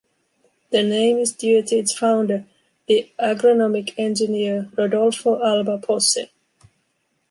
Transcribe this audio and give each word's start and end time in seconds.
The 0.71 0.81
name 0.81 1.19
is 1.19 1.31
due 1.31 1.61
to 1.61 1.75
its 1.75 1.95
founder, 1.95 2.45
the 2.87 3.11
agronomic 3.19 3.93
engineer 3.99 4.67
Rodolfo 4.75 5.39
Alba 5.45 5.77
Posse. 5.77 6.31